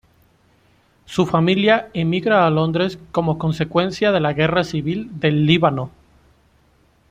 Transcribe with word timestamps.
Su 1.05 1.27
familia 1.27 1.91
emigra 1.93 2.47
a 2.47 2.49
Londres 2.49 2.97
como 3.11 3.37
consecuencia 3.37 4.11
de 4.11 4.19
la 4.19 4.33
guerra 4.33 4.63
civil 4.63 5.11
del 5.19 5.45
Líbano. 5.45 5.91